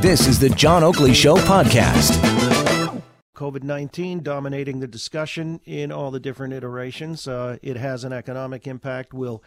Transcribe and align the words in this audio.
This 0.00 0.26
is 0.26 0.38
the 0.38 0.48
John 0.50 0.82
Oakley 0.82 1.14
Show 1.14 1.36
podcast. 1.36 2.20
COVID 3.34 3.62
19 3.62 4.22
dominating 4.22 4.80
the 4.80 4.86
discussion 4.86 5.60
in 5.64 5.92
all 5.92 6.10
the 6.10 6.20
different 6.20 6.54
iterations. 6.54 7.28
Uh, 7.28 7.58
it 7.62 7.76
has 7.76 8.04
an 8.04 8.12
economic 8.12 8.66
impact. 8.66 9.12
We'll 9.12 9.42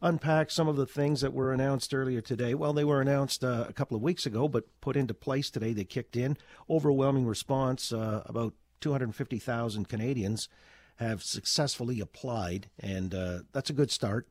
unpack 0.00 0.50
some 0.50 0.68
of 0.68 0.76
the 0.76 0.86
things 0.86 1.20
that 1.22 1.32
were 1.32 1.52
announced 1.52 1.92
earlier 1.92 2.20
today. 2.20 2.54
Well, 2.54 2.72
they 2.72 2.84
were 2.84 3.00
announced 3.00 3.42
uh, 3.42 3.66
a 3.68 3.72
couple 3.72 3.96
of 3.96 4.02
weeks 4.02 4.26
ago, 4.26 4.48
but 4.48 4.64
put 4.80 4.96
into 4.96 5.14
place 5.14 5.50
today. 5.50 5.72
They 5.72 5.84
kicked 5.84 6.16
in. 6.16 6.36
Overwhelming 6.70 7.26
response. 7.26 7.92
Uh, 7.92 8.22
about 8.26 8.54
250,000 8.80 9.88
Canadians 9.88 10.48
have 10.96 11.22
successfully 11.22 12.00
applied, 12.00 12.70
and 12.78 13.14
uh, 13.14 13.38
that's 13.52 13.70
a 13.70 13.74
good 13.74 13.90
start. 13.90 14.28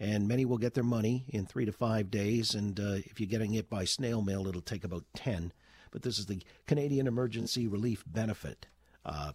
And 0.00 0.28
many 0.28 0.44
will 0.44 0.58
get 0.58 0.74
their 0.74 0.84
money 0.84 1.24
in 1.28 1.44
three 1.44 1.64
to 1.64 1.72
five 1.72 2.10
days. 2.10 2.54
And 2.54 2.78
uh, 2.78 2.98
if 3.04 3.18
you're 3.18 3.28
getting 3.28 3.54
it 3.54 3.68
by 3.68 3.84
snail 3.84 4.22
mail, 4.22 4.46
it'll 4.46 4.60
take 4.60 4.84
about 4.84 5.04
10. 5.14 5.52
But 5.90 6.02
this 6.02 6.18
is 6.18 6.26
the 6.26 6.42
Canadian 6.66 7.06
Emergency 7.06 7.66
Relief 7.66 8.04
Benefit. 8.06 8.66
Uh, 9.04 9.32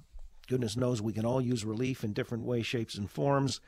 goodness 0.47 0.77
knows 0.77 1.01
we 1.01 1.13
can 1.13 1.25
all 1.25 1.41
use 1.41 1.65
relief 1.65 2.03
in 2.03 2.13
different 2.13 2.45
ways, 2.45 2.65
shapes, 2.65 2.95
and 2.95 3.09
forms. 3.09 3.59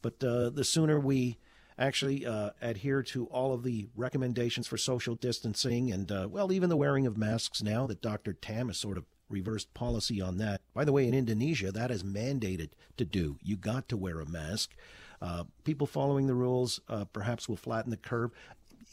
But 0.00 0.22
uh, 0.22 0.50
the 0.50 0.64
sooner 0.64 0.98
we 0.98 1.38
actually 1.78 2.26
uh, 2.26 2.50
adhere 2.60 3.02
to 3.02 3.26
all 3.26 3.52
of 3.52 3.62
the 3.62 3.88
recommendations 3.94 4.66
for 4.66 4.76
social 4.76 5.14
distancing 5.14 5.92
and, 5.92 6.10
uh, 6.10 6.28
well, 6.30 6.52
even 6.52 6.68
the 6.68 6.76
wearing 6.76 7.06
of 7.06 7.16
masks 7.16 7.62
now 7.62 7.86
that 7.86 8.02
Dr. 8.02 8.32
Tam 8.32 8.68
has 8.68 8.78
sort 8.78 8.98
of 8.98 9.04
reversed 9.28 9.72
policy 9.74 10.20
on 10.20 10.38
that. 10.38 10.60
By 10.74 10.84
the 10.84 10.92
way, 10.92 11.06
in 11.06 11.14
Indonesia, 11.14 11.72
that 11.72 11.90
is 11.90 12.02
mandated 12.02 12.70
to 12.96 13.04
do. 13.04 13.38
You 13.42 13.56
got 13.56 13.88
to 13.88 13.96
wear 13.96 14.20
a 14.20 14.26
mask. 14.26 14.74
Uh, 15.20 15.44
people 15.64 15.86
following 15.86 16.26
the 16.26 16.34
rules 16.34 16.80
uh, 16.88 17.04
perhaps 17.06 17.48
will 17.48 17.56
flatten 17.56 17.90
the 17.90 17.96
curve. 17.96 18.30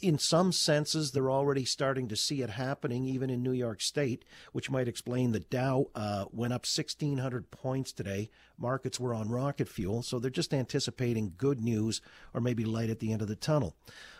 In 0.01 0.19
some 0.19 0.51
senses, 0.51 1.11
they're 1.11 1.31
already 1.31 1.63
starting 1.63 2.09
to 2.09 2.17
see 2.17 2.41
it 2.41 2.49
happening, 2.49 3.05
even 3.05 3.29
in 3.29 3.41
New 3.41 3.53
York 3.53 3.79
State, 3.81 4.25
which 4.51 4.69
might 4.69 4.89
explain 4.89 5.31
the 5.31 5.39
Dow 5.39 5.85
uh, 5.95 6.25
went 6.31 6.51
up 6.51 6.65
1,600 6.65 7.49
points 7.49 7.93
today. 7.93 8.29
Markets 8.57 8.99
were 8.99 9.13
on 9.13 9.29
rocket 9.29 9.69
fuel, 9.69 10.03
so 10.03 10.19
they're 10.19 10.29
just 10.29 10.53
anticipating 10.53 11.33
good 11.37 11.61
news 11.61 12.01
or 12.33 12.41
maybe 12.41 12.65
light 12.65 12.89
at 12.89 12.99
the 12.99 13.13
end 13.13 13.21
of 13.21 13.29
the 13.29 13.37
tunnel. 13.37 13.73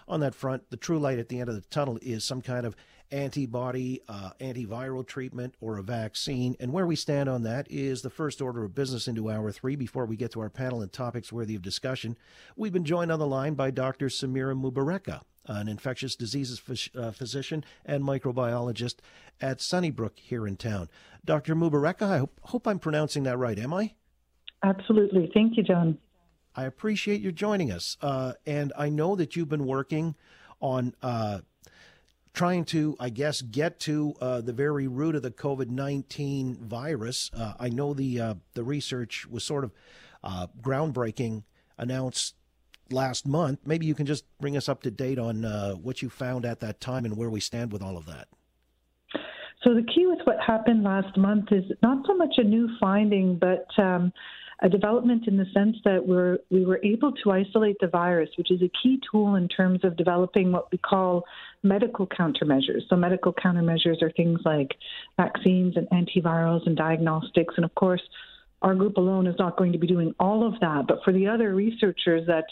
On 0.08 0.22
that 0.22 0.36
front, 0.36 0.70
the 0.70 0.78
true 0.78 1.00
light 1.00 1.20
at 1.20 1.28
the 1.30 1.40
end 1.40 1.50
of 1.50 1.56
the 1.56 1.62
tunnel 1.62 2.00
is 2.02 2.24
some 2.24 2.42
kind 2.42 2.66
of 2.66 2.76
antibody, 3.12 4.02
uh, 4.08 4.32
antiviral 4.40 5.06
treatment, 5.06 5.56
or 5.60 5.78
a 5.78 5.84
vaccine. 5.84 6.56
And 6.60 6.74
where 6.74 6.88
we 6.88 6.96
stand 6.96 7.30
on 7.30 7.44
that 7.44 7.68
is 7.70 8.02
the 8.02 8.10
first 8.10 8.42
order 8.42 8.64
of 8.64 8.76
business 8.76 9.08
into 9.08 9.30
hour 9.30 9.52
three 9.52 9.76
before 9.76 10.06
we 10.06 10.16
get 10.16 10.32
to 10.32 10.42
our 10.42 10.50
panel 10.50 10.82
and 10.82 10.92
topics 10.92 11.32
worthy 11.32 11.56
of 11.56 11.62
discussion. 11.62 12.18
We've 12.56 12.74
been 12.74 12.86
joined 12.86 13.12
on 13.12 13.20
the 13.20 13.28
line 13.28 13.54
by 13.54 13.72
Dr. 13.72 14.08
Samira 14.08 14.60
Mubareka, 14.60 15.22
an 15.46 15.68
infectious 15.68 16.16
diseases 16.16 16.60
phys- 16.60 16.96
uh, 16.96 17.12
physician 17.12 17.64
and 17.86 18.04
microbiologist 18.04 18.96
at 19.42 19.62
Sunnybrook 19.62 20.18
here 20.20 20.48
in 20.48 20.58
town. 20.58 20.90
Dr. 21.24 21.56
Mubareka, 21.56 22.04
I 22.04 22.18
hope, 22.20 22.40
hope 22.44 22.68
I'm 22.68 22.80
pronouncing 22.80 23.24
that 23.24 23.38
right, 23.38 23.58
am 23.58 23.74
I? 23.74 23.94
Absolutely. 24.64 25.30
Thank 25.34 25.58
you, 25.58 25.64
John. 25.64 25.98
I 26.56 26.64
appreciate 26.64 27.22
you 27.22 27.32
joining 27.32 27.72
us. 27.72 27.98
Uh, 28.02 28.34
and 28.46 28.72
I 28.78 28.90
know 28.90 29.16
that 29.16 29.36
you've 29.36 29.50
been 29.50 29.66
working 29.66 30.16
on 30.62 30.96
uh, 31.02 31.42
trying 32.36 32.66
to, 32.66 32.96
I 33.00 33.10
guess, 33.10 33.42
get 33.42 33.80
to 33.82 34.14
uh, 34.22 34.42
the 34.42 34.54
very 34.54 34.88
root 34.88 35.16
of 35.16 35.24
the 35.24 35.32
COVID 35.32 35.70
nineteen 35.70 36.56
virus. 36.56 37.32
Uh, 37.36 37.54
I 37.60 37.70
know 37.70 37.94
the 37.94 38.22
uh, 38.22 38.34
the 38.54 38.64
research 38.64 39.26
was 39.26 39.44
sort 39.44 39.64
of 39.64 39.72
uh, 40.24 40.48
groundbreaking, 40.62 41.44
announced 41.78 42.36
last 42.92 43.26
month. 43.26 43.60
Maybe 43.66 43.86
you 43.88 43.96
can 43.96 44.06
just 44.06 44.26
bring 44.40 44.56
us 44.56 44.70
up 44.70 44.84
to 44.84 44.92
date 44.92 45.18
on 45.18 45.46
uh, 45.46 45.74
what 45.74 46.02
you 46.02 46.10
found 46.10 46.46
at 46.46 46.60
that 46.60 46.80
time 46.80 47.06
and 47.06 47.18
where 47.18 47.32
we 47.32 47.40
stand 47.40 47.72
with 47.72 47.82
all 47.82 47.98
of 47.98 48.06
that. 48.06 48.28
So 49.64 49.74
the 49.74 49.82
key 49.82 50.06
with 50.06 50.20
what 50.26 50.38
happened 50.46 50.84
last 50.84 51.18
month 51.18 51.52
is 51.52 51.64
not 51.82 52.06
so 52.06 52.16
much 52.16 52.36
a 52.38 52.44
new 52.44 52.70
finding, 52.80 53.40
but 53.40 53.66
um, 53.82 54.14
a 54.62 54.70
development 54.70 55.28
in 55.28 55.38
the 55.38 55.46
sense 55.54 55.76
that 55.84 56.06
we're, 56.06 56.38
we 56.50 56.66
were 56.66 56.80
able 56.84 57.12
to 57.24 57.32
isolate 57.32 57.76
the 57.82 57.88
virus, 57.88 58.30
which 58.38 58.52
is 58.52 58.62
a 58.62 58.72
key 58.82 59.00
tool 59.12 59.36
in 59.36 59.48
terms 59.48 59.84
of 59.84 59.98
developing 59.98 60.52
what 60.52 60.72
we 60.72 60.78
call 60.78 61.24
medical 61.64 62.08
countermeasures. 62.08 62.88
So, 62.90 62.96
medical 62.96 63.34
countermeasures 63.34 64.02
are 64.02 64.12
things 64.12 64.40
like 64.46 64.76
vaccines 65.18 65.76
and 65.76 65.88
antivirals 65.90 66.66
and 66.66 66.78
diagnostics. 66.78 67.56
And 67.58 67.66
of 67.66 67.76
course, 67.76 68.02
our 68.62 68.76
group 68.76 68.98
alone 68.98 69.28
is 69.28 69.36
not 69.38 69.58
going 69.58 69.74
to 69.74 69.78
be 69.78 69.88
doing 69.88 70.16
all 70.20 70.48
of 70.48 70.60
that. 70.62 70.86
But 70.88 71.00
for 71.04 71.12
the 71.12 71.28
other 71.28 71.54
researchers 71.54 72.26
that 72.28 72.46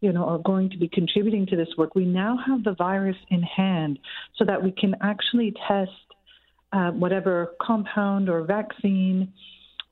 you 0.00 0.12
know, 0.12 0.24
are 0.24 0.38
going 0.38 0.70
to 0.70 0.78
be 0.78 0.88
contributing 0.88 1.46
to 1.46 1.56
this 1.56 1.68
work, 1.76 1.94
we 1.94 2.06
now 2.06 2.38
have 2.46 2.64
the 2.64 2.74
virus 2.74 3.16
in 3.28 3.42
hand 3.42 3.98
so 4.36 4.44
that 4.44 4.62
we 4.62 4.72
can 4.72 4.94
actually 5.02 5.52
test 5.68 5.90
uh, 6.72 6.90
whatever 6.92 7.52
compound 7.60 8.28
or 8.28 8.42
vaccine 8.44 9.32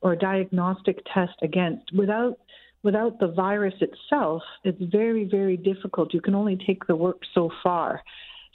or 0.01 0.15
diagnostic 0.15 0.99
test 1.13 1.35
against 1.41 1.93
without 1.93 2.37
without 2.81 3.19
the 3.19 3.27
virus 3.27 3.73
itself 3.81 4.41
it's 4.63 4.81
very 4.91 5.25
very 5.25 5.57
difficult. 5.57 6.13
You 6.13 6.21
can 6.21 6.35
only 6.35 6.57
take 6.65 6.87
the 6.87 6.95
work 6.95 7.21
so 7.33 7.49
far. 7.63 8.01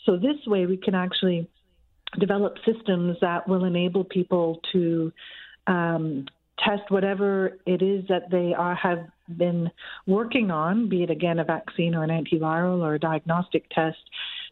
So 0.06 0.16
this 0.16 0.36
way 0.46 0.66
we 0.66 0.76
can 0.76 0.94
actually 0.94 1.48
develop 2.18 2.56
systems 2.64 3.16
that 3.20 3.48
will 3.48 3.64
enable 3.64 4.04
people 4.04 4.60
to 4.72 5.12
um, 5.66 6.26
test 6.58 6.90
whatever 6.90 7.58
it 7.66 7.82
is 7.82 8.04
that 8.08 8.30
they 8.30 8.54
are 8.56 8.74
have 8.74 9.06
been 9.36 9.70
working 10.06 10.50
on, 10.50 10.88
be 10.88 11.02
it 11.02 11.10
again 11.10 11.38
a 11.38 11.44
vaccine 11.44 11.94
or 11.94 12.04
an 12.04 12.10
antiviral 12.10 12.80
or 12.80 12.94
a 12.94 12.98
diagnostic 12.98 13.68
test, 13.70 13.98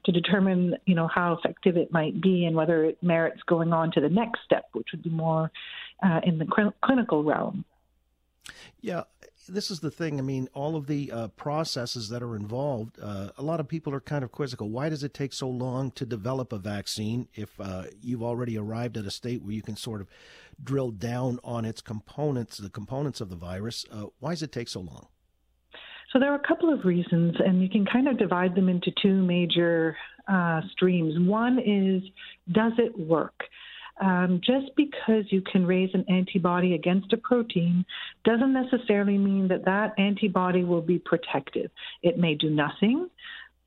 to 0.05 0.13
determine 0.13 0.75
you 0.87 0.95
know 0.95 1.09
how 1.09 1.35
effective 1.35 1.77
it 1.77 1.93
might 1.93 2.21
be 2.21 2.45
and 2.47 2.57
whether 2.57 2.85
it 2.85 2.99
merits 3.03 3.41
going 3.47 3.73
on 3.73 3.93
to 3.93 4.01
the 4.01 4.09
next 4.09 4.41
step, 4.45 4.65
which 4.73 4.89
would 4.93 5.03
be 5.03 5.11
more 5.11 5.51
uh, 6.03 6.21
in 6.25 6.39
the 6.39 6.47
cl- 6.55 6.75
clinical 6.83 7.25
realm. 7.25 7.65
Yeah, 8.81 9.05
this 9.49 9.71
is 9.71 9.81
the 9.81 9.91
thing. 9.91 10.19
I 10.19 10.23
mean, 10.23 10.49
all 10.55 10.77
of 10.77 10.87
the 10.87 11.11
uh, 11.11 11.29
processes 11.29 12.09
that 12.09 12.23
are 12.23 12.37
involved, 12.37 12.99
uh, 13.01 13.31
a 13.37 13.43
lot 13.43 13.61
of 13.61 13.69
people 13.69 13.95
are 13.95 14.01
kind 14.01 14.25
of 14.25 14.33
quizzical. 14.33 14.71
Why 14.71 14.89
does 14.89 15.05
it 15.05 15.15
take 15.15 15.33
so 15.33 15.49
long 15.49 15.91
to 15.93 16.07
develop 16.07 16.53
a 16.53 16.59
vaccine 16.59 17.29
if 17.35 17.61
uh, 17.61 17.85
you've 18.01 18.23
already 18.23 18.59
arrived 18.59 18.97
at 18.97 19.05
a 19.05 19.11
state 19.11 19.43
where 19.43 19.53
you 19.53 19.63
can 19.63 19.77
sort 19.77 20.01
of 20.01 20.09
drill 20.63 20.91
down 20.91 21.39
on 21.45 21.65
its 21.65 21.81
components, 21.81 22.59
the 22.59 22.71
components 22.71 23.21
of 23.21 23.31
the 23.31 23.37
virus? 23.37 23.85
Uh, 23.91 24.07
why 24.21 24.31
does 24.31 24.43
it 24.43 24.53
take 24.53 24.69
so 24.69 24.81
long? 24.81 25.07
So 26.13 26.19
there 26.19 26.31
are 26.31 26.37
a 26.37 26.47
couple 26.47 26.73
of 26.73 26.85
reasons, 26.85 27.37
and 27.39 27.63
you 27.63 27.71
can 27.71 27.87
kind 27.87 28.07
of 28.07 28.19
divide 28.19 28.55
them 28.55 28.69
into 28.69 28.93
two 29.01 29.23
major 29.23 29.97
uh, 30.29 30.61
streams. 30.71 31.19
One 31.19 31.59
is, 31.59 32.03
does 32.53 32.73
it 32.79 32.99
work? 32.99 33.45
Um, 34.01 34.41
just 34.45 34.75
because 34.77 35.25
you 35.29 35.43
can 35.43 35.67
raise 35.67 35.91
an 35.95 36.05
antibody 36.09 36.75
against 36.75 37.13
a 37.13 37.17
protein 37.19 37.85
doesn't 38.25 38.53
necessarily 38.53 39.19
mean 39.19 39.49
that 39.49 39.65
that 39.67 39.93
antibody 39.99 40.65
will 40.65 40.81
be 40.81 40.99
protective. 40.99 41.71
It 42.03 42.19
may 42.19 42.35
do 42.35 42.51
nothing. 42.51 43.11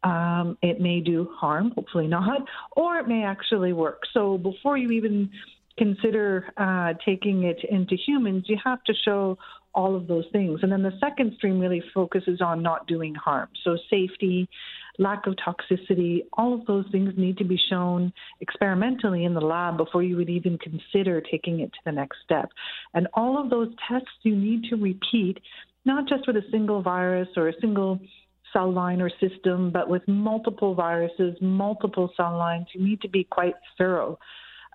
Um, 0.03 0.57
it 0.61 0.81
may 0.81 0.99
do 0.99 1.29
harm, 1.35 1.71
hopefully 1.71 2.07
not, 2.07 2.41
or 2.75 2.97
it 2.97 3.07
may 3.07 3.23
actually 3.23 3.73
work. 3.73 4.03
So 4.13 4.37
before 4.37 4.77
you 4.77 4.91
even 4.91 5.29
consider 5.77 6.51
uh, 6.57 6.93
taking 7.03 7.43
it 7.43 7.57
into 7.69 7.95
humans, 7.95 8.45
you 8.47 8.57
have 8.63 8.83
to 8.85 8.93
show 9.03 9.37
all 9.75 9.95
of 9.95 10.07
those 10.07 10.25
things. 10.31 10.61
And 10.63 10.71
then 10.71 10.81
the 10.81 10.97
second 10.99 11.33
stream 11.37 11.59
really 11.59 11.83
focuses 11.93 12.41
on 12.41 12.63
not 12.63 12.87
doing 12.87 13.13
harm. 13.13 13.49
So 13.63 13.77
safety, 13.89 14.49
lack 14.97 15.27
of 15.27 15.35
toxicity, 15.35 16.21
all 16.33 16.53
of 16.53 16.65
those 16.65 16.85
things 16.91 17.13
need 17.17 17.37
to 17.37 17.43
be 17.43 17.59
shown 17.69 18.13
experimentally 18.39 19.25
in 19.25 19.33
the 19.33 19.41
lab 19.41 19.77
before 19.77 20.01
you 20.01 20.15
would 20.15 20.29
even 20.29 20.57
consider 20.57 21.21
taking 21.21 21.59
it 21.59 21.71
to 21.73 21.79
the 21.85 21.91
next 21.91 22.17
step. 22.23 22.49
And 22.93 23.07
all 23.13 23.37
of 23.41 23.49
those 23.49 23.69
tests 23.87 24.07
you 24.23 24.35
need 24.35 24.63
to 24.69 24.77
repeat, 24.77 25.39
not 25.83 26.07
just 26.07 26.25
with 26.25 26.37
a 26.37 26.49
single 26.49 26.81
virus 26.81 27.27
or 27.35 27.49
a 27.49 27.59
single 27.59 27.99
cell 28.53 28.71
line 28.71 29.01
or 29.01 29.11
system, 29.19 29.69
but 29.69 29.89
with 29.89 30.07
multiple 30.07 30.73
viruses, 30.73 31.35
multiple 31.41 32.09
cell 32.15 32.37
lines. 32.37 32.67
You 32.73 32.81
need 32.81 33.01
to 33.01 33.09
be 33.09 33.25
quite 33.25 33.55
thorough 33.77 34.17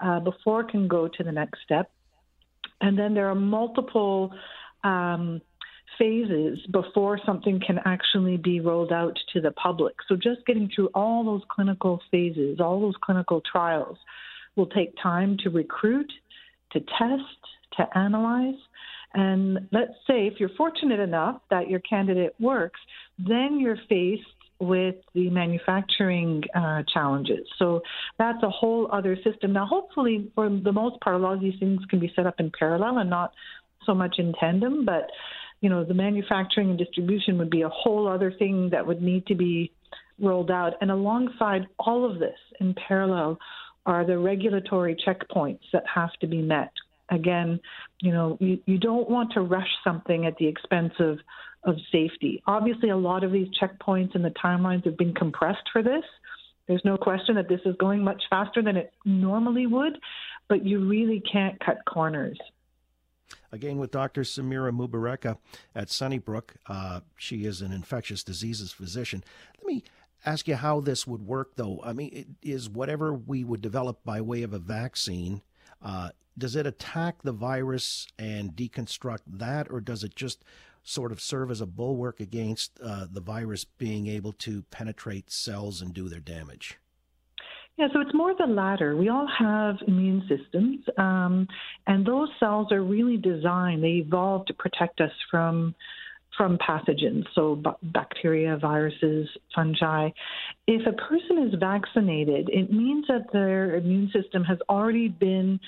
uh, 0.05 0.21
before 0.21 0.65
can 0.65 0.87
go 0.87 1.09
to 1.09 1.25
the 1.25 1.33
next 1.33 1.61
step. 1.65 1.91
And 2.83 2.99
then 2.99 3.15
there 3.15 3.29
are 3.29 3.35
multiple 3.35 4.33
um, 4.85 5.41
phases 5.99 6.59
before 6.71 7.21
something 7.27 7.61
can 7.65 7.79
actually 7.85 8.37
be 8.37 8.61
rolled 8.61 8.93
out 8.93 9.19
to 9.33 9.41
the 9.41 9.51
public. 9.53 9.95
So 10.09 10.17
just 10.17 10.45
getting 10.47 10.71
through 10.75 10.89
all 10.95 11.25
those 11.25 11.43
clinical 11.49 12.01
phases, 12.11 12.61
all 12.61 12.81
those 12.81 12.95
clinical 13.03 13.43
trials 13.51 13.99
will 14.57 14.67
take 14.67 14.95
time 15.03 15.37
to 15.45 15.51
recruit, 15.51 16.11
to 16.73 16.81
test, 16.81 17.41
to 17.77 17.99
analyze. 17.99 18.59
And 19.15 19.69
let's 19.73 19.93
say 20.07 20.27
if 20.27 20.39
you're 20.39 20.51
fortunate 20.57 21.01
enough 21.01 21.41
that 21.51 21.69
your 21.69 21.81
candidate 21.81 22.35
works, 22.39 22.81
then 23.19 23.59
you're 23.61 23.79
faced 23.89 24.23
with 24.61 24.97
the 25.15 25.31
manufacturing 25.31 26.43
uh, 26.55 26.83
challenges. 26.93 27.47
So 27.59 27.81
that's 28.19 28.43
a 28.43 28.51
whole 28.51 28.89
other 28.93 29.17
system. 29.25 29.55
Now, 29.55 29.65
hopefully, 29.65 30.31
for 30.35 30.51
the 30.51 30.73
most 30.73 31.01
part, 31.01 31.17
a 31.17 31.19
lot 31.19 31.33
of 31.33 31.41
these 31.41 31.59
things 31.59 31.81
can 31.89 31.99
be 31.99 32.13
set 32.15 32.27
up 32.27 32.39
in 32.39 32.53
parallel 32.57 32.99
and 32.99 33.09
not 33.09 33.33
so 33.85 33.95
much 33.95 34.17
in 34.19 34.33
tandem. 34.39 34.85
But 34.85 35.11
you 35.61 35.69
know, 35.69 35.85
the 35.85 35.95
manufacturing 35.95 36.71
and 36.71 36.79
distribution 36.79 37.39
would 37.39 37.51
be 37.51 37.63
a 37.63 37.69
whole 37.69 38.09
other 38.09 38.33
thing 38.33 38.71
that 38.71 38.87
would 38.87 39.03
need 39.03 39.27
to 39.27 39.35
be 39.35 39.73
rolled 40.19 40.51
out. 40.51 40.75
And 40.81 40.91
alongside 40.91 41.67
all 41.79 42.11
of 42.11 42.19
this, 42.19 42.39
in 42.61 42.75
parallel, 42.89 43.39
are 43.87 44.07
the 44.07 44.19
regulatory 44.19 44.97
checkpoints 45.07 45.61
that 45.73 45.85
have 45.93 46.13
to 46.21 46.27
be 46.27 46.43
met. 46.43 46.73
Again, 47.11 47.61
you 48.01 48.13
know, 48.13 48.37
you, 48.41 48.59
you 48.67 48.79
don't 48.79 49.11
want 49.11 49.33
to 49.33 49.41
rush 49.41 49.69
something 49.83 50.27
at 50.27 50.37
the 50.37 50.47
expense 50.47 50.93
of, 50.99 51.19
of 51.65 51.75
safety. 51.91 52.43
Obviously, 52.47 52.91
a 52.91 52.97
lot 52.97 53.25
of 53.25 53.33
these 53.33 53.49
checkpoints 53.61 54.15
and 54.15 54.25
the 54.25 54.33
timelines 54.43 54.85
have 54.85 54.97
been 54.97 55.15
compressed 55.15 55.69
for 55.73 55.83
this. 55.83 56.05
There's 56.69 56.85
no 56.85 56.97
question 56.97 57.35
that 57.35 57.49
this 57.49 57.61
is 57.65 57.75
going 57.81 58.05
much 58.05 58.23
faster 58.31 58.63
than 58.63 58.77
it 58.77 58.93
normally 59.05 59.67
would, 59.67 59.99
but 60.49 60.65
you 60.65 60.89
really 60.89 61.21
can't 61.33 61.59
cut 61.59 61.79
corners. 61.85 62.39
Again, 63.53 63.79
with 63.79 63.91
Dr. 63.91 64.23
Samira 64.23 64.73
Mubareka 64.73 65.39
at 65.75 65.91
Sunnybrook. 65.91 66.55
Uh, 66.67 67.01
she 67.17 67.45
is 67.45 67.61
an 67.61 67.73
infectious 67.73 68.23
diseases 68.23 68.73
physician. 68.73 69.25
Let 69.59 69.67
me 69.67 69.85
ask 70.25 70.49
you 70.49 70.57
how 70.57 70.81
this 70.81 71.07
would 71.07 71.27
work, 71.27 71.57
though. 71.57 71.81
I 71.85 71.93
mean, 71.93 72.37
is 72.43 72.69
whatever 72.69 73.13
we 73.13 73.45
would 73.45 73.61
develop 73.61 74.05
by 74.05 74.21
way 74.21 74.43
of 74.43 74.53
a 74.53 74.59
vaccine, 74.59 75.43
uh, 75.83 76.11
does 76.37 76.57
it 76.57 76.67
attack 76.67 77.23
the 77.23 77.33
virus 77.33 78.07
and 78.19 78.55
deconstruct 78.55 79.21
that, 79.27 79.71
or 79.71 79.81
does 79.81 80.05
it 80.05 80.15
just 80.15 80.45
sort 80.83 81.13
of 81.13 81.21
serve 81.21 81.51
as 81.51 81.61
a 81.61 81.67
bulwark 81.67 82.21
against 82.21 82.79
uh, 82.81 83.07
the 83.11 83.21
virus 83.21 83.65
being 83.65 84.07
able 84.07 84.33
to 84.33 84.63
penetrate 84.71 85.31
cells 85.31 85.83
and 85.83 85.93
do 85.93 86.09
their 86.09 86.21
damage? 86.21 86.79
Yeah, 87.81 87.89
so 87.95 88.03
it's 88.03 88.13
more 88.13 88.35
the 88.37 88.47
latter. 88.47 88.95
We 88.95 89.09
all 89.09 89.27
have 89.27 89.77
immune 89.89 90.29
systems, 90.29 90.81
um, 90.99 91.49
and 91.87 92.05
those 92.05 92.29
cells 92.39 92.71
are 92.73 92.83
really 92.83 93.17
designed. 93.17 93.83
They 93.83 94.05
evolved 94.07 94.49
to 94.49 94.55
protect 94.55 95.01
us 95.01 95.13
from 95.31 95.75
from 96.37 96.59
pathogens, 96.59 97.25
so 97.35 97.57
b- 97.57 97.71
bacteria, 97.83 98.59
viruses, 98.59 99.31
fungi. 99.55 100.11
If 100.67 100.87
a 100.87 100.93
person 100.93 101.49
is 101.49 101.59
vaccinated, 101.59 102.51
it 102.51 102.71
means 102.71 103.07
that 103.09 103.33
their 103.33 103.77
immune 103.77 104.11
system 104.13 104.45
has 104.45 104.59
already 104.69 105.09
been 105.09 105.59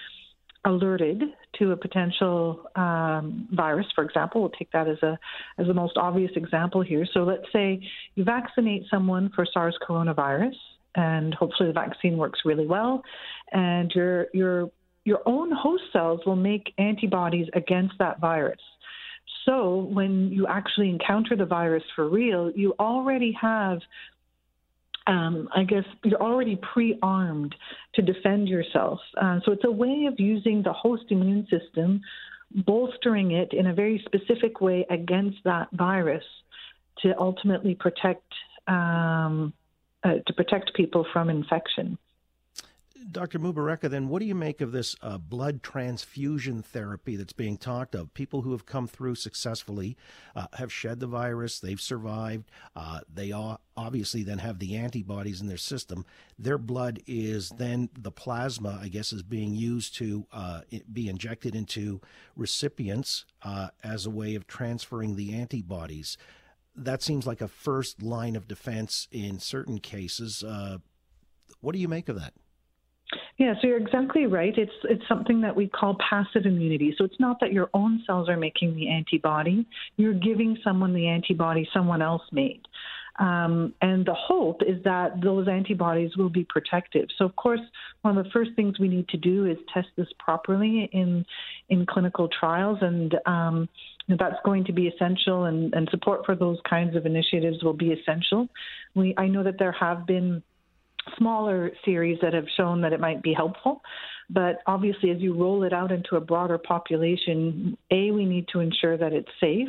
alerted 0.67 1.23
to 1.61 1.73
a 1.73 1.77
potential 1.79 2.67
um, 2.77 3.49
virus, 3.53 3.87
for 3.95 4.05
example, 4.05 4.43
we'll 4.43 4.51
take 4.51 4.71
that 4.73 4.87
as 4.87 5.03
a 5.03 5.19
as 5.57 5.67
the 5.67 5.75
most 5.75 5.97
obvious 5.97 6.33
example 6.37 6.83
here. 6.83 7.07
So 7.15 7.21
let's 7.21 7.51
say 7.55 7.81
you 8.17 8.25
vaccinate 8.25 8.83
someone 8.91 9.31
for 9.35 9.47
SARS 9.51 9.79
coronavirus, 9.89 10.57
and 10.95 11.35
hopefully 11.35 11.69
the 11.69 11.73
vaccine 11.73 12.17
works 12.17 12.41
really 12.45 12.67
well, 12.67 13.03
and 13.53 13.91
your 13.95 14.27
your 14.33 14.71
your 15.05 15.21
own 15.27 15.51
host 15.51 15.85
cells 15.93 16.21
will 16.27 16.37
make 16.37 16.73
antibodies 16.79 17.49
against 17.55 17.95
that 17.99 18.21
virus. 18.21 18.61
So 19.45 19.89
when 19.91 20.31
you 20.31 20.47
actually 20.47 20.89
encounter 20.89 21.35
the 21.35 21.47
virus 21.47 21.83
for 21.97 22.09
real, 22.09 22.51
you 22.55 22.75
already 22.79 23.37
have 23.41 23.81
um, 25.07 25.49
I 25.55 25.65
guess 25.65 25.85
you're 26.05 26.21
already 26.23 26.57
pre 26.57 26.99
armed 27.03 27.55
to 27.95 28.03
defend 28.03 28.49
yourself. 28.49 29.01
Uh, 29.21 29.41
so 29.45 29.53
it's 29.53 29.65
a 29.65 29.71
way 29.71 30.07
of 30.07 30.19
using 30.19 30.63
the 30.63 30.73
host 30.73 31.05
immune 31.11 31.47
system, 31.51 32.01
bolstering 32.55 33.33
it 33.33 33.53
in 33.53 33.67
a 33.67 33.75
very 33.75 34.03
specific 34.07 34.61
way 34.61 34.87
against 34.91 35.39
that 35.45 35.69
virus 35.73 36.25
to 37.03 37.19
ultimately 37.19 37.75
protect. 37.75 38.33
Um, 38.69 39.53
uh, 40.05 40.15
to 40.27 40.33
protect 40.33 40.75
people 40.75 41.07
from 41.13 41.31
infection. 41.31 41.99
Dr. 43.11 43.39
Mubareka, 43.39 43.91
then 43.91 44.09
what 44.09 44.21
do 44.21 44.27
you 44.27 44.35
make 44.35 44.61
of 44.61 44.73
this 44.73 44.95
uh, 45.03 45.19
blood 45.19 45.63
transfusion 45.63 46.63
therapy 46.63 47.17
that's 47.17 47.33
being 47.33 47.57
talked 47.57 47.95
of? 47.95 48.15
People 48.15 48.43
who 48.43 48.53
have 48.53 48.67
come 48.67 48.87
through 48.87 49.17
successfully 49.17 49.97
uh, 50.37 50.47
have 50.55 50.73
shed 50.73 51.01
the 51.01 51.07
virus, 51.07 51.59
they've 51.59 51.81
survived, 51.81 52.51
uh, 52.77 53.01
they 53.13 53.33
obviously 53.77 54.23
then 54.23 54.39
have 54.39 54.59
the 54.59 54.77
antibodies 54.77 55.41
in 55.41 55.49
their 55.49 55.57
system. 55.57 56.05
Their 56.39 56.59
blood 56.59 57.01
is 57.07 57.51
then 57.51 57.89
the 57.99 58.13
plasma, 58.13 58.79
I 58.81 58.89
guess, 58.89 59.13
is 59.13 59.23
being 59.23 59.55
used 59.55 59.95
to 59.97 60.27
uh, 60.33 60.61
be 60.93 61.09
injected 61.09 61.55
into 61.55 62.01
recipients 62.37 63.25
uh, 63.43 63.69
as 63.83 64.07
a 64.07 64.11
way 64.11 64.35
of 64.35 64.47
transferring 64.47 65.17
the 65.17 65.35
antibodies. 65.35 66.17
That 66.75 67.03
seems 67.03 67.27
like 67.27 67.41
a 67.41 67.49
first 67.49 68.03
line 68.03 68.37
of 68.37 68.49
defense 68.49 69.09
in 69.11 69.39
certain 69.39 69.79
cases. 69.79 70.43
Uh, 70.43 70.79
what 71.61 71.73
do 71.73 71.79
you 71.79 71.89
make 71.89 72.09
of 72.09 72.17
that? 72.17 72.33
Yeah, 73.39 73.55
so 73.61 73.67
you're 73.67 73.79
exactly 73.79 74.27
right. 74.27 74.57
It's 74.57 74.73
it's 74.85 75.03
something 75.09 75.41
that 75.43 75.55
we 75.55 75.69
call 75.69 75.97
passive 76.09 76.47
immunity. 76.47 76.95
So 76.97 77.05
it's 77.05 77.19
not 77.21 77.41
that 77.41 77.53
your 77.53 77.69
own 77.75 78.03
cells 78.07 78.29
are 78.29 78.37
making 78.37 78.75
the 78.75 78.89
antibody; 78.89 79.67
you're 79.97 80.15
giving 80.15 80.57
someone 80.65 80.95
the 80.95 81.07
antibody 81.09 81.69
someone 81.75 82.03
else 82.03 82.23
made. 82.31 82.63
Um, 83.19 83.75
and 83.83 84.07
the 84.07 84.15
hope 84.15 84.63
is 84.63 84.83
that 84.85 85.21
those 85.23 85.47
antibodies 85.47 86.17
will 86.17 86.31
be 86.31 86.47
protective. 86.49 87.09
So, 87.19 87.25
of 87.25 87.37
course, 87.37 87.61
one 88.01 88.17
of 88.17 88.25
the 88.25 88.31
first 88.31 88.53
things 88.57 88.79
we 88.79 88.89
need 88.89 89.09
to 89.09 89.19
do 89.19 89.47
is 89.47 89.59
test 89.73 89.89
this 89.97 90.09
properly 90.19 90.89
in 90.93 91.25
in 91.69 91.85
clinical 91.87 92.29
trials, 92.29 92.79
and 92.81 93.15
um, 93.27 93.69
that's 94.09 94.37
going 94.45 94.65
to 94.65 94.73
be 94.73 94.89
essential. 94.89 95.45
And, 95.45 95.75
and 95.75 95.89
support 95.91 96.25
for 96.25 96.35
those 96.35 96.59
kinds 96.69 96.97
of 96.97 97.05
initiatives 97.05 97.63
will 97.63 97.75
be 97.75 97.93
essential. 97.93 98.49
We 98.95 99.15
I 99.19 99.27
know 99.29 99.43
that 99.45 99.59
there 99.59 99.73
have 99.73 100.07
been 100.07 100.43
smaller 101.19 101.73
series 101.85 102.19
that 102.23 102.33
have 102.33 102.47
shown 102.57 102.81
that 102.83 102.93
it 102.93 103.01
might 103.01 103.23
be 103.23 103.35
helpful. 103.35 103.83
But 104.33 104.63
obviously, 104.67 105.11
as 105.11 105.21
you 105.21 105.35
roll 105.35 105.63
it 105.65 105.73
out 105.73 105.93
into 105.93 106.17
a 106.17 106.21
broader 106.21 106.57
population, 106.57 107.77
A, 107.91 108.11
we 108.11 108.25
need 108.25 108.49
to 108.53 108.61
ensure 108.61 108.97
that 108.97 109.13
it's 109.13 109.29
safe. 109.41 109.69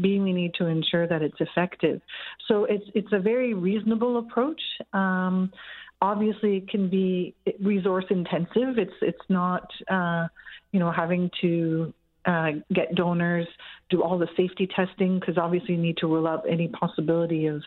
B, 0.00 0.18
we 0.18 0.32
need 0.32 0.54
to 0.54 0.66
ensure 0.66 1.06
that 1.06 1.20
it's 1.20 1.36
effective. 1.40 2.00
So 2.46 2.64
it's 2.64 2.84
it's 2.94 3.12
a 3.12 3.18
very 3.18 3.52
reasonable 3.52 4.18
approach. 4.18 4.60
Um, 4.92 5.52
obviously, 6.00 6.56
it 6.58 6.68
can 6.68 6.88
be 6.88 7.34
resource 7.60 8.06
intensive. 8.08 8.78
It's 8.78 8.94
it's 9.02 9.28
not 9.28 9.68
uh, 9.90 10.28
you 10.72 10.80
know 10.80 10.90
having 10.90 11.30
to 11.42 11.92
uh, 12.24 12.50
get 12.72 12.94
donors, 12.94 13.46
do 13.90 14.02
all 14.02 14.18
the 14.18 14.28
safety 14.36 14.68
testing 14.74 15.18
because 15.20 15.36
obviously 15.36 15.74
you 15.74 15.80
need 15.80 15.98
to 15.98 16.06
rule 16.06 16.26
out 16.26 16.44
any 16.48 16.68
possibility 16.68 17.46
of 17.46 17.62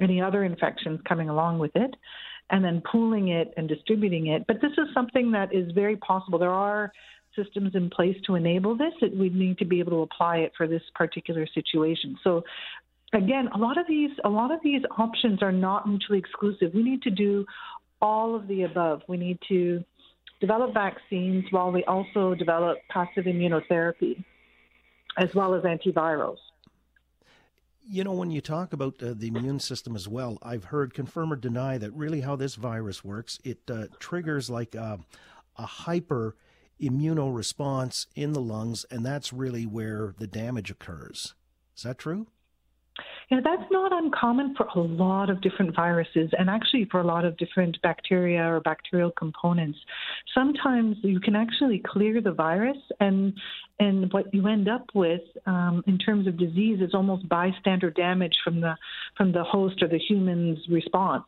any 0.00 0.20
other 0.20 0.44
infections 0.44 1.00
coming 1.08 1.28
along 1.28 1.58
with 1.58 1.72
it 1.74 1.94
and 2.50 2.64
then 2.64 2.82
pooling 2.90 3.28
it 3.28 3.52
and 3.56 3.68
distributing 3.68 4.28
it. 4.28 4.46
But 4.46 4.60
this 4.60 4.72
is 4.72 4.86
something 4.94 5.32
that 5.32 5.54
is 5.54 5.70
very 5.72 5.96
possible. 5.96 6.38
There 6.38 6.50
are 6.50 6.92
systems 7.36 7.74
in 7.74 7.90
place 7.90 8.16
to 8.26 8.34
enable 8.34 8.76
this. 8.76 8.92
It, 9.00 9.16
we 9.16 9.28
need 9.28 9.58
to 9.58 9.64
be 9.64 9.80
able 9.80 9.92
to 9.92 10.02
apply 10.02 10.38
it 10.38 10.52
for 10.56 10.66
this 10.66 10.82
particular 10.94 11.46
situation. 11.54 12.16
So 12.24 12.42
again, 13.12 13.48
a 13.54 13.58
lot 13.58 13.78
of 13.78 13.86
these 13.86 14.10
a 14.24 14.28
lot 14.28 14.50
of 14.50 14.60
these 14.62 14.82
options 14.96 15.42
are 15.42 15.52
not 15.52 15.88
mutually 15.88 16.18
exclusive. 16.18 16.72
We 16.74 16.82
need 16.82 17.02
to 17.02 17.10
do 17.10 17.46
all 18.00 18.34
of 18.34 18.48
the 18.48 18.62
above. 18.62 19.02
We 19.08 19.16
need 19.16 19.38
to 19.48 19.84
develop 20.40 20.72
vaccines 20.72 21.44
while 21.50 21.72
we 21.72 21.84
also 21.84 22.34
develop 22.34 22.78
passive 22.88 23.24
immunotherapy 23.24 24.24
as 25.16 25.34
well 25.34 25.54
as 25.54 25.64
antivirals. 25.64 26.36
You 27.90 28.04
know, 28.04 28.12
when 28.12 28.30
you 28.30 28.42
talk 28.42 28.74
about 28.74 29.02
uh, 29.02 29.14
the 29.16 29.28
immune 29.28 29.60
system 29.60 29.96
as 29.96 30.06
well, 30.06 30.36
I've 30.42 30.64
heard 30.64 30.92
confirm 30.92 31.32
or 31.32 31.36
deny 31.36 31.78
that 31.78 31.90
really 31.94 32.20
how 32.20 32.36
this 32.36 32.54
virus 32.54 33.02
works, 33.02 33.38
it 33.44 33.60
uh, 33.70 33.86
triggers 33.98 34.50
like 34.50 34.74
a, 34.74 34.98
a 35.56 35.64
hyper 35.64 36.36
immunoresponse 36.78 38.06
in 38.14 38.34
the 38.34 38.42
lungs, 38.42 38.84
and 38.90 39.06
that's 39.06 39.32
really 39.32 39.64
where 39.64 40.14
the 40.18 40.26
damage 40.26 40.70
occurs. 40.70 41.34
Is 41.74 41.84
that 41.84 41.96
true? 41.96 42.26
Yeah, 43.30 43.40
that's 43.44 43.70
not 43.70 43.92
uncommon 43.92 44.54
for 44.56 44.66
a 44.74 44.80
lot 44.80 45.28
of 45.28 45.40
different 45.42 45.76
viruses 45.76 46.30
and 46.38 46.48
actually 46.48 46.86
for 46.90 47.00
a 47.00 47.04
lot 47.04 47.24
of 47.24 47.36
different 47.36 47.80
bacteria 47.82 48.42
or 48.42 48.60
bacterial 48.60 49.10
components. 49.10 49.78
Sometimes 50.34 50.96
you 51.02 51.20
can 51.20 51.36
actually 51.36 51.82
clear 51.86 52.20
the 52.20 52.32
virus 52.32 52.78
and 53.00 53.34
and 53.80 54.12
what 54.12 54.32
you 54.34 54.48
end 54.48 54.68
up 54.68 54.86
with 54.94 55.20
um, 55.46 55.84
in 55.86 55.98
terms 55.98 56.26
of 56.26 56.38
disease 56.38 56.80
is 56.80 56.94
almost 56.94 57.28
bystander 57.28 57.90
damage 57.90 58.34
from 58.42 58.60
the 58.60 58.74
from 59.16 59.32
the 59.32 59.44
host 59.44 59.82
or 59.82 59.88
the 59.88 59.98
human's 59.98 60.58
response. 60.68 61.26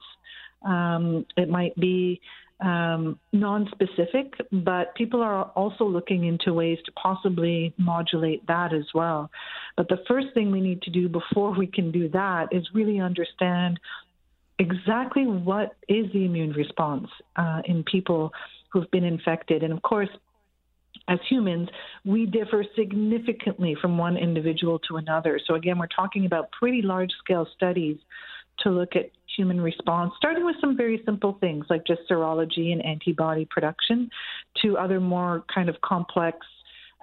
Um, 0.67 1.27
it 1.37 1.49
might 1.49 1.75
be 1.77 2.21
um, 2.63 3.19
non-specific, 3.33 4.35
but 4.53 4.95
people 4.95 5.23
are 5.23 5.45
also 5.57 5.85
looking 5.85 6.25
into 6.25 6.53
ways 6.53 6.79
to 6.85 6.93
possibly 6.93 7.75
modulate 7.79 8.47
that 8.47 8.75
as 8.75 8.85
well. 8.95 9.31
But 9.77 9.89
the 9.89 9.99
first 10.07 10.29
thing 10.35 10.51
we 10.51 10.61
need 10.61 10.83
to 10.83 10.91
do 10.91 11.09
before 11.09 11.51
we 11.59 11.67
can 11.67 11.91
do 11.91 12.09
that 12.11 12.49
is 12.53 12.67
really 12.75 13.01
understand 13.01 13.81
exactly 14.59 15.27
what 15.27 15.75
is 15.89 16.07
the 16.13 16.25
immune 16.25 16.53
response 16.53 17.09
uh, 17.37 17.63
in 17.65 17.83
people 17.85 18.31
who've 18.73 18.91
been 18.91 19.05
infected. 19.05 19.63
And 19.63 19.73
of 19.73 19.83
course, 19.83 20.11
as 21.09 21.19
humans, 21.29 21.69
we 22.05 22.27
differ 22.27 22.65
significantly 22.77 23.77
from 23.81 23.99
one 23.99 24.17
individual 24.17 24.79
to 24.81 24.97
another. 24.97 25.41
So, 25.45 25.55
again, 25.55 25.79
we're 25.79 25.89
talking 25.89 26.27
about 26.27 26.53
pretty 26.53 26.83
large 26.83 27.11
scale 27.25 27.49
studies 27.57 27.97
to 28.61 28.71
look 28.71 28.95
at 28.95 29.11
human 29.37 29.61
response, 29.61 30.13
starting 30.17 30.45
with 30.45 30.57
some 30.61 30.77
very 30.77 31.03
simple 31.05 31.37
things 31.41 31.65
like 31.71 31.87
just 31.87 32.01
serology 32.11 32.73
and 32.73 32.85
antibody 32.85 33.47
production, 33.51 34.11
to 34.63 34.77
other 34.77 35.01
more 35.01 35.45
kind 35.53 35.69
of 35.69 35.81
complex 35.83 36.39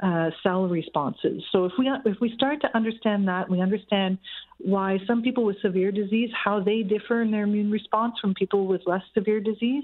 uh, 0.04 0.30
cell 0.44 0.68
responses. 0.68 1.44
So 1.52 1.66
if 1.66 1.72
we 1.80 1.90
if 2.06 2.18
we 2.22 2.32
start 2.36 2.62
to 2.62 2.76
understand 2.76 3.28
that, 3.28 3.50
we 3.50 3.62
understand 3.62 4.20
why 4.60 5.00
some 5.08 5.22
people 5.22 5.44
with 5.44 5.60
severe 5.62 5.92
disease, 5.92 6.30
how 6.34 6.60
they 6.60 6.84
differ 6.84 7.22
in 7.22 7.32
their 7.32 7.44
immune 7.44 7.72
response 7.72 8.14
from 8.22 8.34
people 8.34 8.68
with 8.68 8.82
less 8.86 9.02
severe 9.14 9.40
disease, 9.40 9.84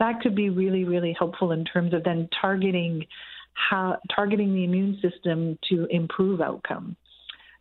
that 0.00 0.20
could 0.20 0.34
be 0.34 0.50
really 0.50 0.84
really 0.84 1.14
helpful 1.16 1.52
in 1.52 1.64
terms 1.64 1.94
of 1.94 2.02
then 2.02 2.28
targeting 2.40 3.06
how 3.54 3.98
targeting 4.14 4.54
the 4.54 4.64
immune 4.64 4.98
system 5.00 5.58
to 5.68 5.86
improve 5.90 6.40
outcome. 6.40 6.96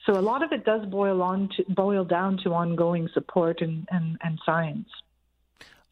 So 0.05 0.13
a 0.17 0.21
lot 0.21 0.43
of 0.43 0.51
it 0.51 0.65
does 0.65 0.85
boil 0.87 1.21
on 1.21 1.49
to 1.57 1.65
boil 1.69 2.03
down 2.03 2.37
to 2.43 2.53
ongoing 2.53 3.07
support 3.13 3.61
and, 3.61 3.87
and, 3.91 4.17
and 4.23 4.39
science. 4.45 4.87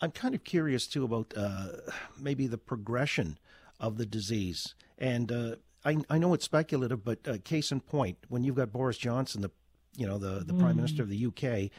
I'm 0.01 0.11
kind 0.11 0.33
of 0.33 0.43
curious 0.43 0.87
too 0.87 1.03
about 1.03 1.33
uh, 1.35 1.67
maybe 2.17 2.47
the 2.47 2.57
progression 2.57 3.37
of 3.79 3.97
the 3.97 4.05
disease. 4.05 4.73
And 4.97 5.31
uh, 5.31 5.55
I, 5.85 5.97
I 6.09 6.17
know 6.17 6.33
it's 6.33 6.45
speculative, 6.45 7.03
but 7.03 7.19
uh, 7.27 7.37
case 7.43 7.71
in 7.71 7.81
point, 7.81 8.17
when 8.29 8.43
you've 8.43 8.55
got 8.55 8.71
Boris 8.71 8.97
Johnson, 8.97 9.41
the 9.41 9.51
you 9.95 10.07
know 10.07 10.17
the 10.17 10.43
the 10.45 10.53
mm. 10.53 10.59
Prime 10.59 10.75
Minister 10.75 11.03
of 11.03 11.09
the 11.09 11.25
UK, 11.25 11.71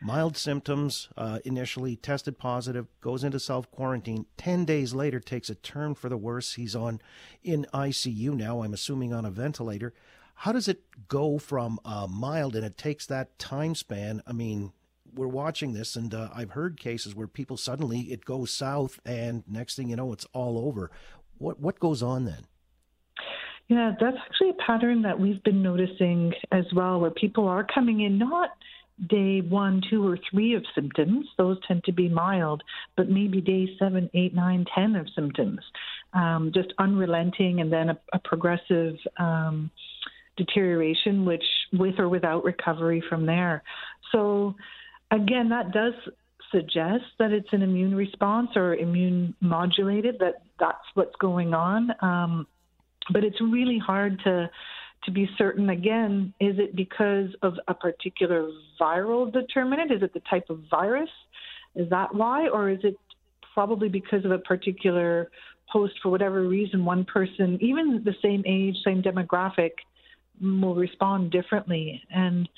mild 0.00 0.36
symptoms 0.36 1.08
uh, 1.16 1.38
initially, 1.44 1.96
tested 1.96 2.38
positive, 2.38 2.86
goes 3.00 3.24
into 3.24 3.40
self 3.40 3.70
quarantine. 3.70 4.26
Ten 4.36 4.64
days 4.64 4.94
later, 4.94 5.20
takes 5.20 5.48
a 5.48 5.54
turn 5.54 5.94
for 5.94 6.08
the 6.08 6.16
worse. 6.16 6.54
He's 6.54 6.76
on 6.76 7.00
in 7.42 7.66
ICU 7.72 8.34
now. 8.34 8.62
I'm 8.62 8.74
assuming 8.74 9.12
on 9.12 9.24
a 9.24 9.30
ventilator. 9.30 9.92
How 10.34 10.52
does 10.52 10.68
it 10.68 10.82
go 11.08 11.38
from 11.38 11.78
uh, 11.84 12.06
mild 12.10 12.56
and 12.56 12.64
it 12.64 12.76
takes 12.76 13.06
that 13.06 13.38
time 13.38 13.74
span? 13.74 14.22
I 14.26 14.32
mean, 14.32 14.72
we're 15.14 15.28
watching 15.28 15.72
this, 15.72 15.94
and 15.94 16.14
uh, 16.14 16.30
I've 16.34 16.50
heard 16.50 16.78
cases 16.78 17.14
where 17.14 17.26
people 17.26 17.56
suddenly 17.56 18.00
it 18.12 18.24
goes 18.24 18.50
south, 18.50 18.98
and 19.04 19.44
next 19.46 19.76
thing 19.76 19.90
you 19.90 19.96
know, 19.96 20.12
it's 20.12 20.26
all 20.32 20.58
over. 20.58 20.90
What 21.38 21.60
what 21.60 21.78
goes 21.78 22.02
on 22.02 22.24
then? 22.24 22.46
Yeah, 23.68 23.92
that's 24.00 24.16
actually 24.26 24.50
a 24.50 24.66
pattern 24.66 25.02
that 25.02 25.18
we've 25.18 25.42
been 25.44 25.62
noticing 25.62 26.32
as 26.50 26.64
well, 26.74 27.00
where 27.00 27.10
people 27.10 27.48
are 27.48 27.64
coming 27.64 28.00
in 28.00 28.18
not 28.18 28.50
day 29.08 29.40
one, 29.40 29.82
two, 29.88 30.06
or 30.06 30.18
three 30.30 30.54
of 30.54 30.64
symptoms. 30.74 31.26
Those 31.38 31.58
tend 31.66 31.84
to 31.84 31.92
be 31.92 32.08
mild, 32.08 32.62
but 32.96 33.08
maybe 33.08 33.40
day 33.40 33.68
seven, 33.78 34.10
eight, 34.14 34.34
nine, 34.34 34.66
ten 34.74 34.96
of 34.96 35.08
symptoms. 35.14 35.60
Um, 36.12 36.52
just 36.54 36.72
unrelenting, 36.78 37.60
and 37.60 37.72
then 37.72 37.90
a, 37.90 37.98
a 38.12 38.18
progressive 38.18 38.96
um, 39.18 39.70
deterioration, 40.36 41.24
which 41.24 41.44
with 41.72 41.98
or 41.98 42.08
without 42.08 42.44
recovery 42.44 43.02
from 43.08 43.26
there. 43.26 43.62
So 44.12 44.54
again, 45.10 45.48
that 45.50 45.72
does 45.72 45.94
suggest 46.50 47.04
that 47.18 47.32
it's 47.32 47.48
an 47.52 47.62
immune 47.62 47.94
response 47.94 48.50
or 48.56 48.74
immune 48.74 49.34
modulated, 49.40 50.18
that 50.20 50.42
that's 50.60 50.84
what's 50.94 51.16
going 51.16 51.54
on. 51.54 51.90
Um, 52.00 52.46
but 53.12 53.24
it's 53.24 53.40
really 53.40 53.78
hard 53.78 54.20
to 54.24 54.50
to 55.04 55.10
be 55.10 55.28
certain 55.36 55.70
again 55.70 56.32
is 56.38 56.54
it 56.58 56.76
because 56.76 57.28
of 57.42 57.54
a 57.66 57.74
particular 57.74 58.48
viral 58.80 59.32
determinant 59.32 59.90
is 59.90 60.00
it 60.00 60.14
the 60.14 60.22
type 60.30 60.48
of 60.48 60.60
virus 60.70 61.10
is 61.74 61.90
that 61.90 62.14
why 62.14 62.46
or 62.48 62.68
is 62.70 62.78
it 62.84 62.96
probably 63.52 63.88
because 63.88 64.24
of 64.24 64.30
a 64.30 64.38
particular 64.38 65.28
host 65.66 65.94
for 66.02 66.10
whatever 66.10 66.42
reason 66.42 66.84
one 66.84 67.04
person 67.04 67.58
even 67.60 68.02
the 68.04 68.14
same 68.22 68.44
age 68.46 68.76
same 68.84 69.02
demographic 69.02 69.72
will 70.42 70.74
respond 70.74 71.30
differently 71.30 72.02
and 72.10 72.48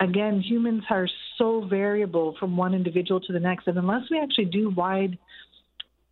again, 0.00 0.40
humans 0.40 0.84
are 0.90 1.08
so 1.36 1.62
variable 1.62 2.36
from 2.38 2.56
one 2.56 2.74
individual 2.74 3.20
to 3.20 3.32
the 3.32 3.40
next 3.40 3.66
And 3.66 3.78
unless 3.78 4.10
we 4.10 4.18
actually 4.18 4.46
do 4.46 4.70
wide, 4.70 5.18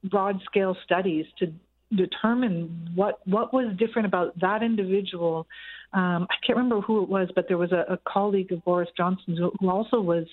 broad 0.05 0.41
scale 0.45 0.77
studies 0.85 1.27
to 1.39 1.53
determine 1.95 2.91
what 2.95 3.21
what 3.27 3.55
was 3.55 3.77
different 3.77 4.07
about 4.07 4.39
that 4.41 4.63
individual, 4.63 5.47
um, 5.93 6.27
I 6.31 6.35
can't 6.45 6.57
remember 6.57 6.81
who 6.81 7.03
it 7.03 7.09
was, 7.09 7.29
but 7.35 7.49
there 7.49 7.59
was 7.59 7.73
a, 7.73 7.85
a 7.89 7.99
colleague 7.99 8.53
of 8.53 8.65
Boris 8.65 8.89
Johnson's 8.97 9.39
who, 9.39 9.53
who 9.61 9.71
also 9.71 10.01
was 10.01 10.27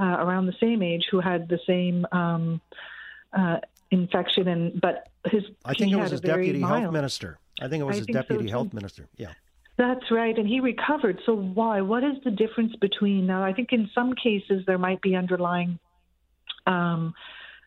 uh, 0.00 0.16
around 0.18 0.46
the 0.46 0.54
same 0.60 0.82
age 0.82 1.06
who 1.10 1.20
had 1.20 1.48
the 1.48 1.60
same. 1.66 2.06
Um, 2.12 2.60
uh, 3.32 3.58
infection 3.90 4.48
and 4.48 4.80
but 4.80 5.08
his 5.26 5.44
I 5.64 5.74
think 5.74 5.92
it 5.92 5.96
was 5.96 6.10
his 6.10 6.20
deputy 6.20 6.58
mild. 6.58 6.82
health 6.82 6.92
minister. 6.92 7.38
I 7.60 7.68
think 7.68 7.82
it 7.82 7.84
was 7.84 7.96
I 7.96 7.98
his 7.98 8.06
deputy 8.06 8.46
so 8.46 8.50
health 8.50 8.72
minister. 8.72 9.06
Yeah. 9.16 9.32
That's 9.78 10.10
right, 10.10 10.36
and 10.36 10.48
he 10.48 10.60
recovered. 10.60 11.20
So 11.26 11.34
why? 11.34 11.82
What 11.82 12.02
is 12.02 12.16
the 12.24 12.30
difference 12.30 12.74
between 12.80 13.26
now? 13.26 13.44
I 13.44 13.52
think 13.52 13.68
in 13.72 13.90
some 13.94 14.14
cases 14.14 14.62
there 14.66 14.78
might 14.78 15.02
be 15.02 15.14
underlying 15.14 15.78
um, 16.66 17.12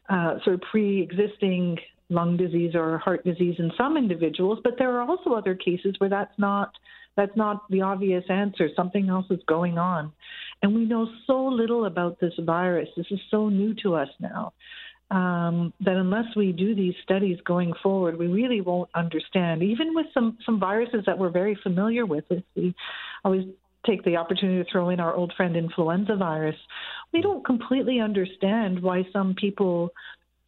uh, 0.10 0.40
sort 0.44 0.56
of 0.56 0.62
pre-existing 0.72 1.78
lung 2.10 2.36
disease 2.36 2.74
or 2.74 2.98
heart 2.98 3.24
disease 3.24 3.56
in 3.60 3.72
some 3.78 3.96
individuals, 3.96 4.58
but 4.64 4.74
there 4.80 4.98
are 4.98 5.08
also 5.08 5.34
other 5.34 5.54
cases 5.54 5.96
where 6.00 6.10
that's 6.10 6.34
not 6.40 6.72
that's 7.16 7.36
not 7.36 7.70
the 7.70 7.82
obvious 7.82 8.24
answer. 8.30 8.70
Something 8.76 9.10
else 9.10 9.26
is 9.30 9.40
going 9.48 9.78
on, 9.78 10.12
and 10.64 10.74
we 10.74 10.86
know 10.86 11.08
so 11.28 11.46
little 11.46 11.86
about 11.86 12.20
this 12.20 12.34
virus. 12.40 12.90
This 12.98 13.06
is 13.12 13.20
so 13.30 13.50
new 13.50 13.76
to 13.84 13.94
us 13.94 14.10
now 14.20 14.54
um, 15.12 15.74
that 15.82 15.96
unless 15.96 16.36
we 16.36 16.52
do 16.52 16.76
these 16.76 16.94
studies 17.04 17.38
going 17.46 17.74
forward, 17.82 18.18
we 18.18 18.28
really 18.28 18.62
won't 18.62 18.90
understand. 18.94 19.64
Even 19.64 19.96
with 19.96 20.06
some 20.14 20.38
some 20.46 20.60
viruses 20.60 21.04
that 21.06 21.18
we're 21.18 21.32
very 21.32 21.58
familiar 21.64 22.06
with, 22.06 22.26
if 22.30 22.44
we 22.56 22.76
always 23.24 23.46
take 23.86 24.04
the 24.04 24.18
opportunity 24.18 24.64
to 24.64 24.70
throw 24.72 24.90
in 24.90 25.00
our 25.00 25.14
old 25.14 25.34
friend 25.38 25.56
influenza 25.56 26.16
virus. 26.16 26.56
We 27.14 27.22
don't 27.22 27.46
completely 27.46 28.00
understand 28.00 28.82
why 28.82 29.08
some 29.14 29.36
people 29.36 29.92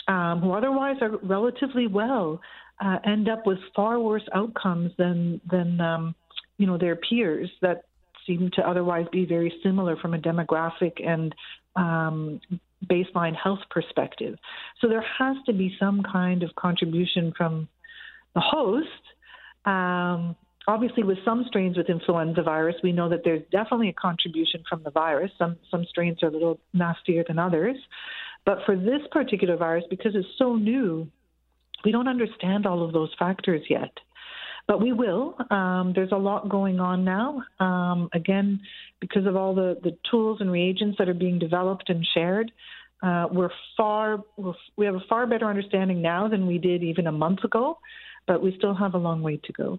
um, 0.07 0.41
who 0.41 0.51
otherwise 0.51 0.97
are 1.01 1.17
relatively 1.23 1.87
well 1.87 2.41
uh, 2.83 2.97
end 3.05 3.29
up 3.29 3.45
with 3.45 3.59
far 3.75 3.99
worse 3.99 4.27
outcomes 4.33 4.91
than 4.97 5.39
than 5.49 5.79
um, 5.79 6.15
you 6.57 6.67
know 6.67 6.77
their 6.77 6.95
peers 6.95 7.49
that 7.61 7.85
seem 8.27 8.51
to 8.55 8.67
otherwise 8.67 9.05
be 9.11 9.25
very 9.25 9.53
similar 9.63 9.95
from 9.97 10.13
a 10.13 10.17
demographic 10.17 10.93
and 11.05 11.33
um, 11.75 12.39
baseline 12.85 13.35
health 13.35 13.59
perspective. 13.69 14.35
So 14.79 14.87
there 14.87 15.05
has 15.19 15.37
to 15.45 15.53
be 15.53 15.75
some 15.79 16.03
kind 16.03 16.43
of 16.43 16.53
contribution 16.55 17.33
from 17.35 17.67
the 18.33 18.41
host. 18.41 18.87
Um, 19.65 20.35
obviously, 20.67 21.03
with 21.03 21.19
some 21.23 21.45
strains 21.47 21.77
with 21.77 21.89
influenza 21.89 22.41
virus, 22.41 22.75
we 22.83 22.91
know 22.91 23.09
that 23.09 23.21
there's 23.23 23.43
definitely 23.51 23.89
a 23.89 23.93
contribution 23.93 24.63
from 24.67 24.83
the 24.83 24.91
virus. 24.91 25.31
Some 25.37 25.57
some 25.69 25.85
strains 25.85 26.23
are 26.23 26.27
a 26.27 26.31
little 26.31 26.59
nastier 26.73 27.23
than 27.27 27.39
others, 27.39 27.77
but 28.45 28.59
for 28.65 28.75
this 28.75 29.01
particular 29.11 29.57
virus, 29.57 29.83
because 29.89 30.15
it's 30.15 30.27
so 30.37 30.55
new, 30.55 31.07
we 31.85 31.91
don't 31.91 32.07
understand 32.07 32.65
all 32.65 32.83
of 32.83 32.93
those 32.93 33.11
factors 33.19 33.61
yet. 33.69 33.91
But 34.71 34.79
we 34.79 34.93
will. 34.93 35.35
Um, 35.49 35.91
there's 35.93 36.13
a 36.13 36.17
lot 36.17 36.47
going 36.47 36.79
on 36.79 37.03
now. 37.03 37.43
Um, 37.59 38.07
again, 38.13 38.61
because 39.01 39.25
of 39.25 39.35
all 39.35 39.53
the, 39.53 39.77
the 39.83 39.97
tools 40.09 40.39
and 40.39 40.49
reagents 40.49 40.97
that 40.97 41.09
are 41.09 41.13
being 41.13 41.39
developed 41.39 41.89
and 41.89 42.07
shared, 42.13 42.53
uh, 43.03 43.27
we're 43.29 43.49
far 43.75 44.23
we're, 44.37 44.53
we 44.77 44.85
have 44.85 44.95
a 44.95 45.03
far 45.09 45.27
better 45.27 45.45
understanding 45.45 46.01
now 46.01 46.29
than 46.29 46.47
we 46.47 46.57
did 46.57 46.83
even 46.83 47.05
a 47.05 47.11
month 47.11 47.43
ago, 47.43 47.79
but 48.25 48.41
we 48.41 48.55
still 48.55 48.73
have 48.73 48.93
a 48.93 48.97
long 48.97 49.21
way 49.21 49.41
to 49.43 49.51
go. 49.51 49.77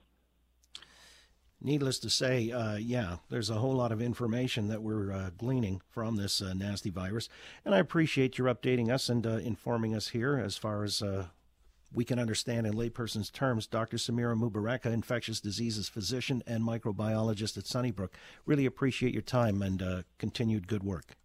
Needless 1.63 1.99
to 2.01 2.11
say, 2.11 2.51
uh, 2.51 2.77
yeah, 2.77 3.17
there's 3.31 3.49
a 3.49 3.55
whole 3.55 3.75
lot 3.75 3.93
of 3.93 4.03
information 4.03 4.69
that 4.69 4.83
we're 4.83 5.11
uh, 5.11 5.31
gleaning 5.39 5.81
from 5.89 6.17
this 6.17 6.43
uh, 6.43 6.53
nasty 6.53 6.91
virus, 6.91 7.31
and 7.65 7.75
I 7.75 7.79
appreciate 7.79 8.37
your 8.37 8.55
updating 8.55 8.91
us 8.91 9.09
and 9.09 9.27
uh, 9.27 9.39
informing 9.39 9.95
us 9.95 10.09
here 10.09 10.37
as 10.37 10.59
far 10.59 10.85
as 10.85 11.01
uh, 11.01 11.29
we 11.95 12.05
can 12.05 12.19
understand 12.19 12.67
in 12.67 12.75
layperson's 12.75 13.31
terms. 13.31 13.67
Dr. 13.67 13.97
Samira 13.97 14.37
Mubareka, 14.37 14.87
infectious 14.87 15.41
diseases 15.41 15.89
physician 15.89 16.43
and 16.47 16.63
microbiologist 16.63 17.57
at 17.59 17.67
Sunnybrook. 17.67 18.15
Really 18.47 18.67
appreciate 18.67 19.13
your 19.13 19.23
time 19.23 19.63
and 19.63 19.83
uh, 19.83 20.03
continued 20.19 20.67
good 20.67 20.83
work. 20.83 21.17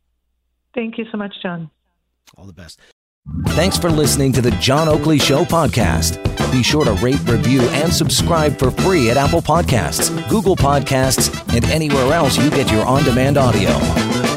Thank 0.73 0.97
you 0.97 1.05
so 1.11 1.17
much, 1.17 1.33
John. 1.41 1.71
All 2.37 2.45
the 2.45 2.53
best. 2.53 2.79
Thanks 3.49 3.77
for 3.77 3.89
listening 3.89 4.31
to 4.33 4.41
the 4.41 4.51
John 4.51 4.87
Oakley 4.87 5.19
Show 5.19 5.43
podcast. 5.43 6.23
Be 6.51 6.63
sure 6.63 6.85
to 6.85 6.93
rate, 6.93 7.19
review, 7.27 7.61
and 7.61 7.91
subscribe 7.91 8.57
for 8.57 8.71
free 8.71 9.09
at 9.09 9.17
Apple 9.17 9.41
Podcasts, 9.41 10.09
Google 10.29 10.55
Podcasts, 10.55 11.29
and 11.53 11.65
anywhere 11.65 12.13
else 12.13 12.37
you 12.37 12.49
get 12.49 12.71
your 12.71 12.85
on 12.85 13.03
demand 13.03 13.37
audio. 13.37 14.36